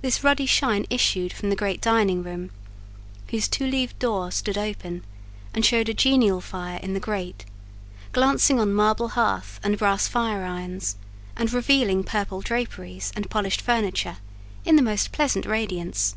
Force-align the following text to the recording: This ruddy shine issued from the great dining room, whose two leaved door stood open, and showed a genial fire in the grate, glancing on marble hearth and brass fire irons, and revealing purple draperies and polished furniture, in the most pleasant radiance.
This 0.00 0.24
ruddy 0.24 0.46
shine 0.46 0.86
issued 0.88 1.34
from 1.34 1.50
the 1.50 1.54
great 1.54 1.82
dining 1.82 2.22
room, 2.22 2.50
whose 3.28 3.46
two 3.46 3.66
leaved 3.66 3.98
door 3.98 4.30
stood 4.30 4.56
open, 4.56 5.04
and 5.52 5.66
showed 5.66 5.90
a 5.90 5.92
genial 5.92 6.40
fire 6.40 6.80
in 6.82 6.94
the 6.94 6.98
grate, 6.98 7.44
glancing 8.12 8.58
on 8.58 8.72
marble 8.72 9.08
hearth 9.08 9.60
and 9.62 9.76
brass 9.76 10.08
fire 10.08 10.44
irons, 10.44 10.96
and 11.36 11.52
revealing 11.52 12.04
purple 12.04 12.40
draperies 12.40 13.12
and 13.14 13.28
polished 13.28 13.60
furniture, 13.60 14.16
in 14.64 14.76
the 14.76 14.82
most 14.82 15.12
pleasant 15.12 15.44
radiance. 15.44 16.16